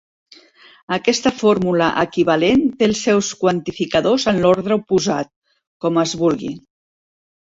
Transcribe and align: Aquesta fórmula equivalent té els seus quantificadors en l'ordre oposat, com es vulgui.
Aquesta 0.95 1.31
fórmula 1.41 1.89
equivalent 2.03 2.63
té 2.79 2.87
els 2.89 3.03
seus 3.09 3.29
quantificadors 3.43 4.25
en 4.33 4.41
l'ordre 4.45 4.77
oposat, 4.83 5.29
com 5.85 6.01
es 6.05 6.15
vulgui. 6.23 6.53